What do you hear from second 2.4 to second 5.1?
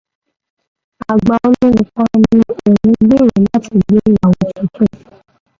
òun ń gbèèrò láti gbé ìyàwó tuntun.